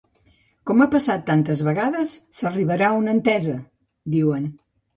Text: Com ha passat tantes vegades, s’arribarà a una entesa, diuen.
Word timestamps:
Com 0.69 0.79
ha 0.79 0.87
passat 0.95 1.23
tantes 1.27 1.61
vegades, 1.67 2.15
s’arribarà 2.39 2.89
a 2.89 2.99
una 3.03 3.17
entesa, 3.17 3.57
diuen. 4.19 4.53